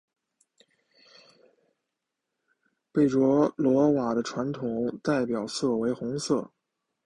[2.91, 6.49] 贝卓罗瓦的传统代表色为红色。